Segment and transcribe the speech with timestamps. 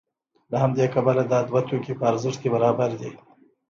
[0.51, 3.11] له همدې کبله دا دوه توکي په ارزښت کې برابر دي